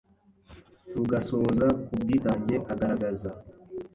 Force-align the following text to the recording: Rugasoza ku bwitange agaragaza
Rugasoza 0.95 1.67
ku 1.85 1.93
bwitange 2.01 2.55
agaragaza 2.73 3.29